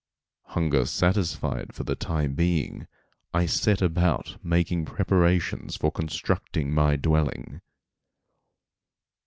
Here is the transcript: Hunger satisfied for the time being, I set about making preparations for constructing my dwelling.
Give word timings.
Hunger 0.45 0.87
satisfied 0.87 1.75
for 1.75 1.83
the 1.83 1.93
time 1.95 2.33
being, 2.33 2.87
I 3.35 3.45
set 3.45 3.83
about 3.83 4.43
making 4.43 4.85
preparations 4.85 5.75
for 5.77 5.91
constructing 5.91 6.73
my 6.73 6.95
dwelling. 6.95 7.61